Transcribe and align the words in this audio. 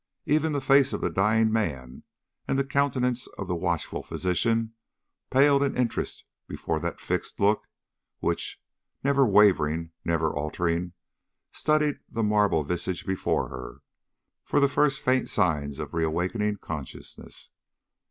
Even 0.25 0.51
the 0.51 0.61
face 0.61 0.93
of 0.93 1.01
the 1.01 1.11
dying 1.11 1.51
man 1.51 2.01
and 2.47 2.57
the 2.57 2.63
countenance 2.63 3.27
of 3.37 3.47
the 3.47 3.55
watchful 3.55 4.01
physician 4.01 4.73
paled 5.29 5.61
in 5.61 5.77
interest 5.77 6.25
before 6.47 6.79
that 6.79 6.99
fixed 6.99 7.39
look 7.39 7.67
which, 8.17 8.59
never 9.03 9.27
wavering, 9.27 9.91
never 10.03 10.35
altering, 10.35 10.93
studied 11.51 11.99
the 12.09 12.23
marble 12.23 12.63
visage 12.63 13.05
before 13.05 13.49
her, 13.49 13.83
for 14.43 14.59
the 14.59 14.67
first 14.67 14.99
faint 15.01 15.29
signs 15.29 15.77
of 15.77 15.93
reawakening 15.93 16.57
consciousness. 16.57 17.51